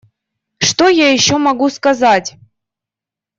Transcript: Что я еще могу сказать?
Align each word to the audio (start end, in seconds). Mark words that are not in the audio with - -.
Что 0.57 0.87
я 0.89 1.11
еще 1.13 1.37
могу 1.37 1.69
сказать? 1.69 2.33